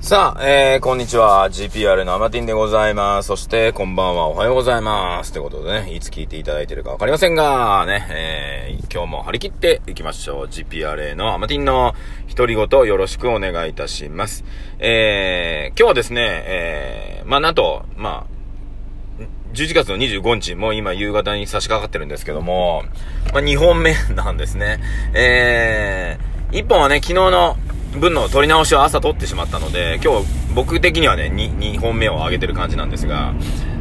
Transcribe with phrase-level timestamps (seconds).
[0.00, 1.50] さあ、えー、こんにちは。
[1.50, 3.26] GPR のアマティンでございます。
[3.26, 4.28] そして、こんばんは。
[4.28, 5.32] おはようございます。
[5.32, 10.46] ってことでね、いつ聞いていただいてるかわかりませんが、ね、えー、今日も張り切っていきましょう。
[10.46, 11.94] GPRA のアマティンの
[12.32, 14.44] 独り言よろしくお願いいたします。
[14.78, 19.22] えー、今日はですね、えー、まあ、なんと、まあ、
[19.52, 22.84] 11月の25日、もう今夕方に差し掛かってるんですけども、
[23.32, 24.78] まあ、2本目なんですね。
[25.12, 27.56] えー、1本はね、昨日の
[27.92, 33.34] 分の取り直しを朝取ってしまったので、今日僕的にはね、2, 2本目を上げてる感じなんですが、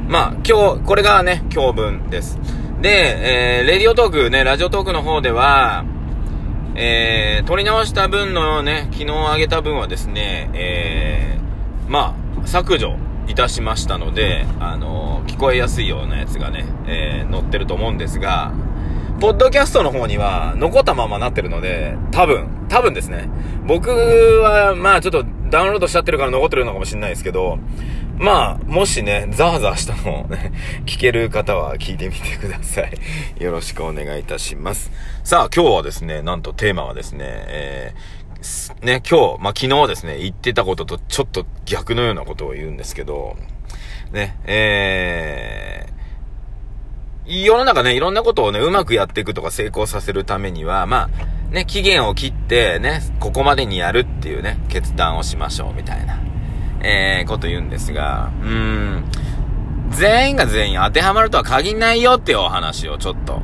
[0.07, 2.39] まあ今日、これがね、今日分です。
[2.81, 5.85] で、えー、レディオトークね、ラジオトークの方では、
[6.75, 12.95] えー、取り直した分のね、昨日上げた分はですね、えー、まあ、削除
[13.27, 18.53] いたしましたので、あのー、聞こえやすいようなやつがね、えー、載ってると思うんですが、
[19.19, 23.27] ポッドキャストの方には残ったままなってるので、多分、多分ですね。
[23.65, 27.57] 僕は、まあちょっとダウンロードしちゃってるから残ってるのかもしれないですけど、
[28.19, 30.51] まあ、もしね、ザーザーしたのをね、
[30.85, 33.43] 聞ける方は聞いてみてください。
[33.43, 34.91] よろしくお願いいたします。
[35.23, 43.35] さあ、今日はですね、なんとテーマはですね、えー、ね、今日、まあ昨日ですね、言ってたこととちょっと逆のようなことを言うんですけど、
[44.11, 45.86] ね、えー、
[47.27, 51.09] 世の中ね、いろんなことをね、うまくやっていくとか成功させるためには、ま
[51.49, 56.19] あ、ね、期限を切ってね、ここまでにやるっていうね、決断をしましょう、みたいな、
[56.81, 59.03] えー、こと言うんですが、うーん、
[59.89, 63.41] 全員が全員当てはまるとは限んないよっていうお話をちょっと、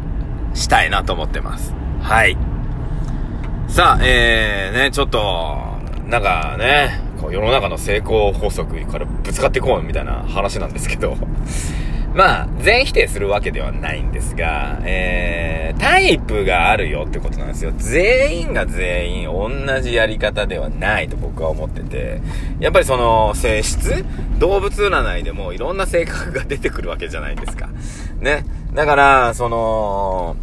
[0.54, 1.74] したいなと思ってます。
[2.02, 2.38] はい。
[3.68, 5.58] さあ、えー、ね、ちょっと、
[6.06, 11.18] なんかね、こう世の中の成功法則からぶつかっていこうみたいな話なんですけど、
[12.14, 17.74] まあ、全否定するわけではないんですが、えー、タイプがあるよってことなんですよ。
[17.78, 19.50] 全員が全員同
[19.82, 22.22] じやり方ではないと僕は思ってて、
[22.60, 24.06] やっぱりその性質？
[24.38, 27.70] 動物占いでもいろんな性格が出てくるわけじゃないですか。
[28.20, 28.46] ね。
[28.74, 30.36] だから、その、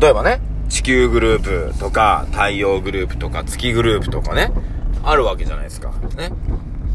[0.00, 4.52] 例えばね、地球グループとか、太陽グループとか、月グループとかね、
[5.02, 5.92] あるわけじゃないですか。
[6.16, 6.30] ね。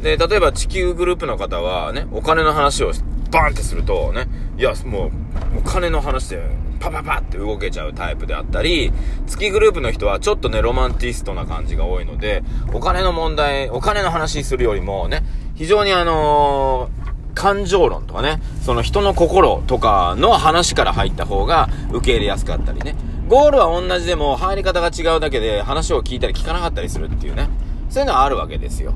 [0.01, 2.91] で、例えば地球グループの方はね、お金の話を
[3.31, 4.27] バーンってするとね、
[4.57, 6.41] いや、もう、お金の話で、
[6.79, 8.91] パパパって動けちゃうタイプであったり、
[9.27, 12.43] 月グループの人はちょっとね、ロマンティストな感じが多いので、
[12.73, 15.23] お金の問題、お金の話するよりもね、
[15.55, 22.95] 非常にあのー、感情論とかね、その人の心とかの話から入った方が受け入れやすかったりね。
[23.27, 27.47] ゴールは同じでも入り方が違うだけで話を聞いたり聞かなかったりするっていうね。
[27.89, 28.93] そういうのはあるわけですよ。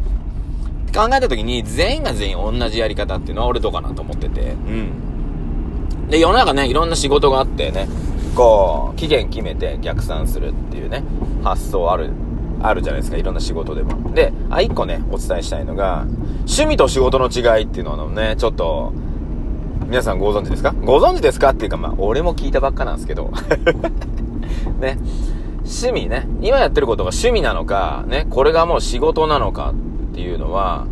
[0.95, 4.53] 考えた時に全員が全員同じやり方っていうのは俺どうかなと思ってて、う
[6.05, 6.07] ん。
[6.09, 7.87] で、世の中ね、いろんな仕事があってね、
[8.35, 11.03] こう、期限決めて逆算するっていうね、
[11.43, 12.11] 発想ある、
[12.61, 14.13] あるじゃないですか、いろんな仕事でも。
[14.13, 16.05] で、あ、一個ね、お伝えしたいのが、
[16.39, 18.93] 趣味と仕事の違いっていうのをね、ちょっと、
[19.87, 20.73] 皆さんご存知ですか？
[20.83, 23.31] ご存知ですかっていうか、まあ、俺も聞いたばっかなんですけど。
[24.81, 24.97] ね。
[25.59, 26.27] 趣味ね。
[26.41, 29.73] 今やってることが趣味なのか、ね、これがもう仕事なのか
[30.15, 30.87] っていうのは、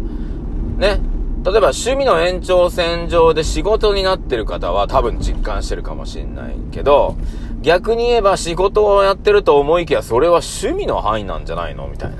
[0.78, 1.00] ね、
[1.46, 7.16] 例えば趣味の延長線上で仕事になってる方は多分実感してるかもしれないけど、
[7.62, 12.18] 逆に言えば仕事をやってると思いきやそれは趣味の範囲なんじゃないのみたいな。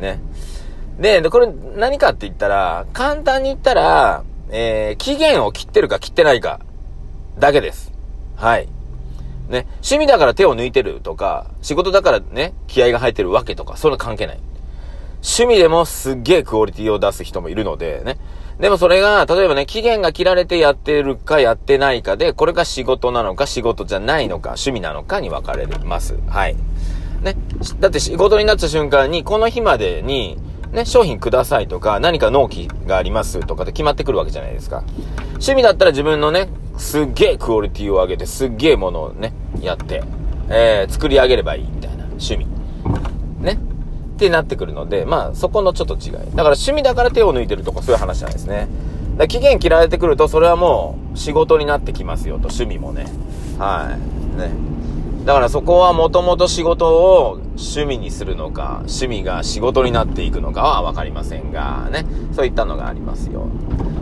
[0.00, 0.20] ね。
[0.98, 6.58] で、これ何かって言ったら、簡単に言ったら、えー、期限を切ってるか切ってないか、
[7.38, 7.92] だけです。
[8.34, 8.66] はい。
[9.48, 9.68] ね。
[9.74, 14.40] 趣味だから手を抜いてるとか、仕事だからね、気合が入ってるわけとか、それは関係ない。
[15.22, 18.18] 趣味でもすっげえクオリティを出す人もいるのでね。
[18.58, 26.16] でもそれが、例えばね、期限が切られてやってるかやってないかで、これが仕事なのか仕事じゃないのか、趣味なのかに分かれます。
[26.28, 26.56] はい。
[27.22, 27.36] ね。
[27.80, 30.38] だって仕事になった瞬間に、この日までに、
[30.72, 34.84] ね、商品くださいとか、何か納期がありますとかって決まってくるわけじゃないですか。
[35.32, 40.02] 趣味だったら自分のね、すっげえクオリティを上げて、すっげえものをね、やって、
[40.48, 42.46] えー、作り上げればいいみたいな趣味。
[43.40, 43.71] ね。
[44.22, 46.12] ってなってくるので、まあ、そこのちょっと違い。
[46.12, 48.68] だから趣味だから手を抜いてるとかそういう話じゃないですね。
[49.18, 53.06] だ期限切られてくると、それはもう仕事になってきますよと、趣味もね。
[53.58, 53.96] は
[54.36, 54.38] い。
[54.38, 54.50] ね。
[55.24, 62.06] だからそこはもともと仕事を趣味にするのか、趣味が仕事になっていくのかはわかりませんが、ね。
[62.32, 63.48] そういったのがありますよ。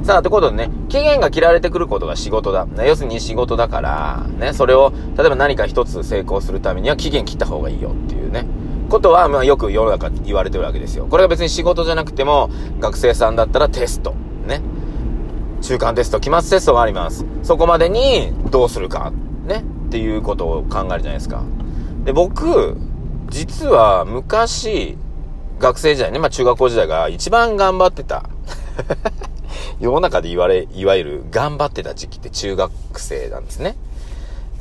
[0.02, 2.66] さあ、ということでね、期限が切られてくることが仕事だ。
[2.66, 8.19] ね、要するに仕事だから、ね、それを、例えば何か一つ成功するためには期限切った方がいいよっていう。
[8.90, 11.06] ことは、まあよく世の中言われてるわけですよ。
[11.08, 12.50] これが別に仕事じゃなくても、
[12.80, 14.14] 学生さんだったらテスト。
[14.46, 14.60] ね。
[15.62, 17.24] 中間テスト、期末テストがあります。
[17.42, 19.12] そこまでにどうするか。
[19.46, 19.64] ね。
[19.86, 21.42] っていうことを考えるじゃないですか。
[22.04, 22.76] で、僕、
[23.28, 24.98] 実は昔、
[25.58, 28.28] 学生時代ね、まあ中学校時代が一番頑張ってた。
[29.78, 33.76] 世の中で言われ、いわゆる頑張ってた時期って中学生なんですね。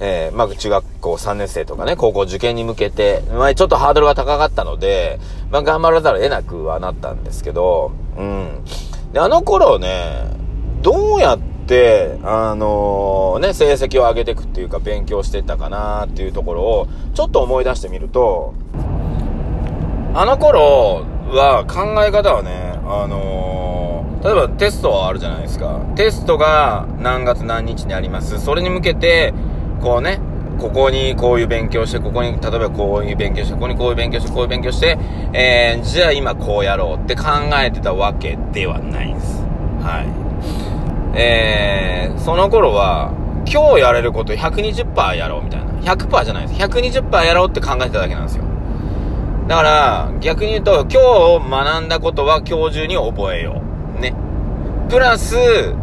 [0.02, 5.20] えー、まあ中学校3年生とかね、高校受験に向けて、まあちょっとハードルが高かったので、
[5.52, 8.64] まあ頑張らざるを得なくはなったんですけど、うん。
[9.12, 10.26] で、あの頃ね、
[10.82, 18.54] どうやって、あのー、ね、成績を上げていくっていうか勉強してったかなっていうところを、ちょっと思い出してみると、
[20.14, 25.82] あの頃は考え方はね、あのー、例えばテストはあるじゃないですか。
[25.96, 28.40] テストが何月何日にあります。
[28.40, 29.34] それに向けて、
[29.80, 30.20] こうね、
[30.60, 34.98] ここにこういう勉強して、ここに、例えばこういう勉強して、ここにこういう勉強して、こういう勉強して、
[35.34, 37.24] えー、じゃあ今こうやろうって考
[37.64, 39.42] えてたわけではないです。
[39.82, 40.02] は
[41.16, 41.18] い。
[41.18, 43.14] えー、その頃は、
[43.52, 45.72] 今日やれること120%やろうみたいな。
[45.94, 46.62] 100%じゃないです。
[46.62, 48.44] 120%やろうって考えてただけなんですよ。
[49.48, 53.62] だから、逆に言うと、今日学んだことは今日中に覚えよ
[53.98, 54.02] う。
[54.02, 54.14] ね。
[54.90, 55.36] プラス、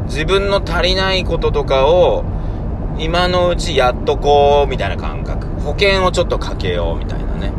[0.04, 2.24] 自分の足りないこととかを、
[2.98, 5.46] 今のうちやっとこう、みたいな感覚。
[5.60, 7.52] 保険をちょっとかけよう、みたいなね。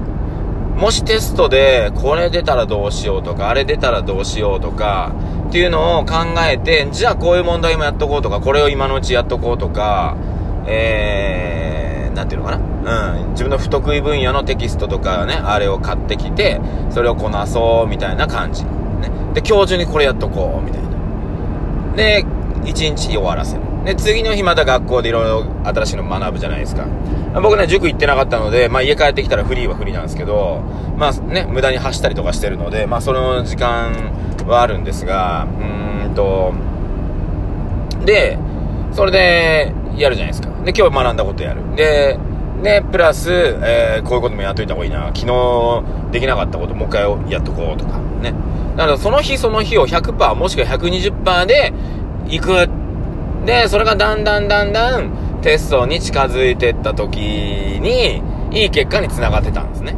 [0.76, 5.14] もしテストで、これ出たらどうしようとか、あれ出たらどうしようとか、
[5.48, 6.16] っていうのを考
[6.50, 10.18] えて、じゃあこういう問題もやっとこうとか、これを今のうちやっとこうとか、
[10.66, 18.64] えー、なんていうのかなうん、自分の不得意分野のテキストとかね、あれを買ってきて、それをこなそう、みたいな感じ。
[18.64, 18.70] ね。
[19.34, 20.88] で、今日中にこれやっとこう、みたいな。
[21.96, 22.26] で、
[22.66, 23.67] 一日終わらせる。
[23.88, 26.86] で、次の日また学校でいろいろ新しいの学ぶじゃないですか。
[27.42, 30.62] 僕ね、塾行ってなかったので、まあ家帰ってきたらフリーはフリーなんですけど、
[30.98, 33.94] まあね、無駄に走ったりとかしてるので、まあその時間
[34.46, 36.54] はあるんですが、うーんと、
[38.04, 38.38] で、
[38.92, 40.50] それで、やるじゃないですか。
[40.64, 41.62] で、今日学んだことやる。
[41.76, 42.20] で、
[42.62, 45.12] で、プラス、えー、こういうこともやっといた方がいいな。
[45.16, 48.34] 昨日できなかったこともう一回やっとこうとか、ね。
[48.76, 51.74] だからその日その日を100%もしくは120%で
[52.28, 52.70] 行くっ
[53.48, 58.22] で、それがだんだんだんだんテストに近づいてった時に、
[58.52, 59.96] いい結果につながってたんですね。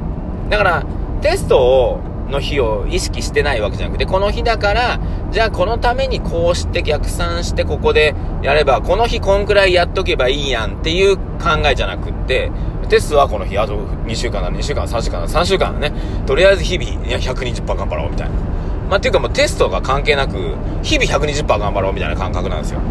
[0.52, 0.86] だから、
[1.22, 2.00] テストを、
[2.30, 5.00] の日を意識してないわけじゃなくて、この日だから、
[5.32, 8.14] じゃあこのためにこうして逆算してここで
[8.44, 11.24] やれば、この日こんくらいやっとけばいいやんっていう考
[11.66, 12.52] えじゃなくって、
[12.88, 15.96] テストはこの日、あと2週間だ、2週間、3週間だ、3週間だね。
[16.28, 18.59] とりあえず日々、いや、120%頑張ろうみたいな。
[18.90, 22.82] まあ、っていうかもうテストが関係なく、日々120%頑張ろうみたいな感覚なんですよ。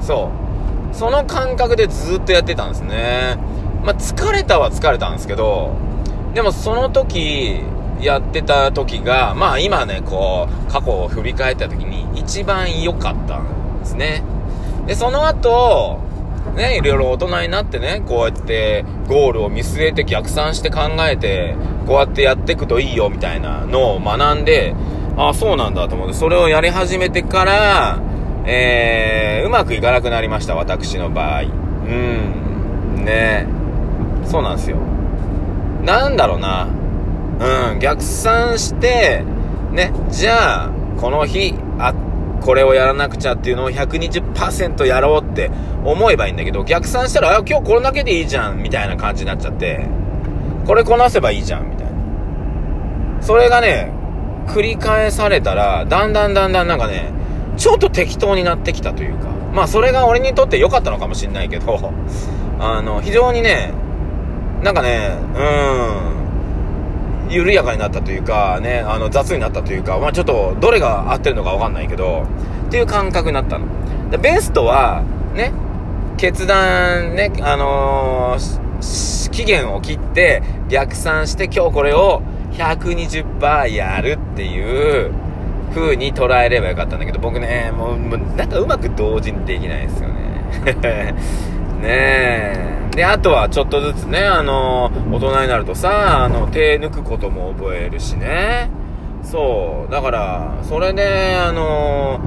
[0.00, 0.30] そ
[0.92, 0.94] う。
[0.94, 3.38] その感覚でずっとやってたんですね。
[3.84, 5.70] まあ、疲れたは疲れたんですけど、
[6.34, 7.60] でもその時、
[8.00, 14.24] やってた時が、まあ今ね、こう、過去を振り返った時に一番良かったんですね。
[14.86, 16.00] で、その後、
[16.56, 21.54] ね、いろいろ大人になってね、こうやってゴールを見据えて逆算して考えて、
[21.86, 24.74] こうやってやっていくといいよみたいなのを学んで、
[25.16, 28.00] あ、そうなんだと思って、それをやり始めてから、
[28.44, 31.42] えー、うまくいかなくなりました、私の場合。
[31.42, 33.04] うん。
[33.04, 33.46] ね
[34.24, 34.78] そうなんですよ。
[35.84, 36.68] なんだろうな。
[37.40, 39.24] うん、逆算して、
[39.72, 41.92] ね、じゃあ、この日、あ、
[42.40, 45.50] これをやらなくちゃっていうのを120%やろうって
[45.84, 49.86] 思えばいいんだけど、逆算したら、あ、今日これだけでいいじゃん、みたいな感じになっちゃって、
[50.66, 51.92] これこなせばいいじゃん、みたいな。
[53.20, 53.92] それがね、
[54.46, 57.12] 繰り返されたら、だんだんだんだんなんかね、
[57.56, 61.92] ちょっと適当になってきたというか、まあそれが俺にとって良かったのかもしんないけど、
[62.58, 63.72] あの、非常にね、
[64.62, 65.10] なんかね、
[67.28, 72.24] うん、緩やかになったというか、ね、あの、雑になったというか、まあちょっと、どれが合ってるのかわかんないけど、
[72.66, 73.66] っていう感覚になったの。
[74.10, 75.02] で、ベストは、
[75.34, 75.52] ね、
[76.16, 85.12] 決断、ね、あのー、期限を切って逆算して今日これを120%やるっていう、
[85.72, 90.22] 風に捉えればよかったんだけど、僕ね、もう、もうなんかうまく同時にできないですよね。
[91.82, 92.72] ねえ。
[92.94, 98.68] で、あとはちょっとずつね、あの、大人になるとさ、あの、手抜くことも覚えるしね。
[99.22, 99.92] そう。
[99.92, 102.20] だから、それで、あの、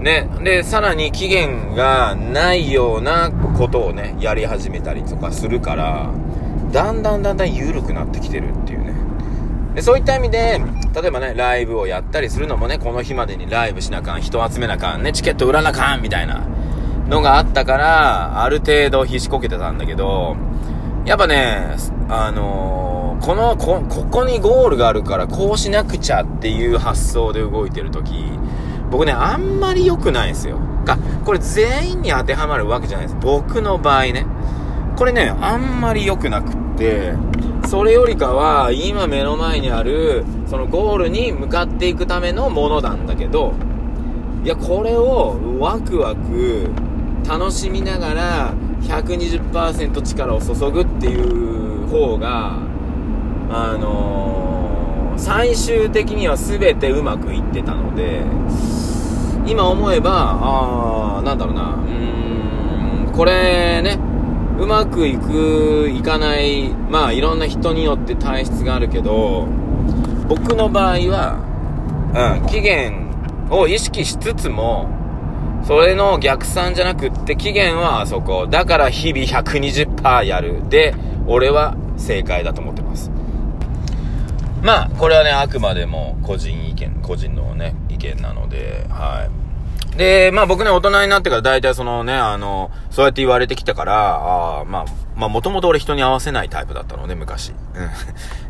[0.00, 6.10] ね、で、さらに期限がないようなことをね、やり始めたりとかするから、
[6.72, 8.83] だんだんだんだん緩くなってきてるっていう。
[9.74, 10.60] で、そういった意味で、
[10.94, 16.46] 例えばね、ライブをやったりするのもね、この日までにライブしなあかん、人集めなあかん、ね、チケット売らなあかん、みたいな
[17.08, 20.36] のがあったから、ある程度必死こけてたんだけど、
[21.04, 21.76] やっぱね、
[22.08, 28.12] あのー、このこ、ここにゴールがあるからこうしなくちゃっていう発想で動いてるとき、
[28.90, 30.58] 僕ね、あんまり良くないんですよ。
[30.84, 33.18] か、これ全員に当てはまるわけじゃないです。
[33.20, 34.26] 僕の場合ね。
[34.96, 37.14] これね、あんまり良くなくって、
[37.66, 43.54] それよりかは、今目の前にある、そのゴールに向かっていくためのものなんだけど、
[44.44, 46.68] いや、これをワクワク、
[47.28, 52.58] 楽しみながら、120%力を注ぐっていう方が、
[53.50, 58.22] あのー、最終的には全てうまくいってたので、
[59.46, 63.98] 今思えば、あー、なんだろうな、うーん、これね、
[64.58, 69.46] うまくいく、いかない、まあいろんな人によって体質があるけど、
[70.28, 73.10] 僕の場合は、うん、期限
[73.50, 74.88] を意識しつつも、
[75.64, 78.46] それの逆算じゃなくって期限はあそこ。
[78.46, 80.68] だから日々120%やる。
[80.68, 80.94] で、
[81.26, 83.10] 俺は正解だと思ってます。
[84.62, 89.43] まあ、これはね、あくまでも個人意見、個人のね、意見なので、はい。
[89.96, 94.84] で、まあ僕ね、大人になってから大体そのね、あの、そうやって言われてきたから、あ、まあ、
[95.14, 97.52] まあもともと俺人に合わせないタイプだったので、昔。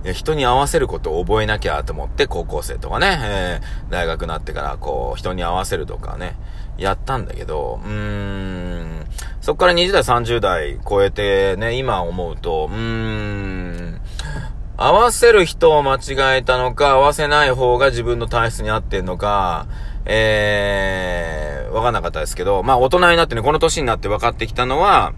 [0.04, 0.12] うん。
[0.14, 6.36] 人に合わせることを覚えなきゃと思って、高校生とかね、えー、大学になってからこう、人に合わせるとかね、
[6.78, 9.06] やったんだけど、うーん、
[9.40, 13.83] そっから20代、30代超えてね、今思うと、うーん、
[14.76, 19.66] 合わせる人を間違えたのか、合わせない方が自分の体質に合ってんのか、
[20.04, 25.14] えー、わかんなかったですけど、まあ大人になってね、この年になって分かってきたのは、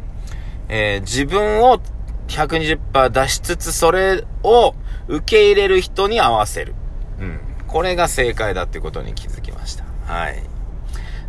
[0.68, 1.80] えー、自分を
[2.28, 4.74] 120%出しつつ、それを
[5.08, 6.74] 受け入れる人に合わせる。
[7.18, 7.40] うん。
[7.66, 9.84] これが正解だってことに気づきました。
[10.04, 10.42] はい。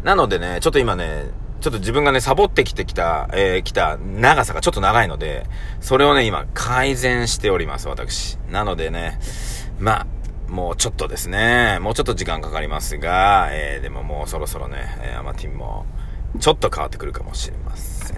[0.03, 1.25] なのでね、ちょっと今ね、
[1.59, 5.45] ちょっと自分がね、サボってきてきた、えー、来た長さがちょっと長いので、
[5.81, 8.37] それをね、今改善しております、私。
[8.51, 9.19] なのでね、
[9.79, 10.07] まあ、
[10.51, 15.85] もうちょっとですね、もうちょっと時間かかりますが、えー、でももうそろそろね、えー、アマティンも、
[16.39, 18.17] ちょっと変わってくるかもしれません。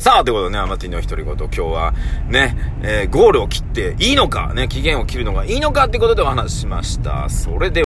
[0.00, 1.94] さあ、ということでね、アマティンの独り言、今日は
[2.26, 7.28] ね、えー、ゴールを切っていいのか、ね、期限を切るのがいいのかってことでお話ししました。
[7.28, 7.78] それでは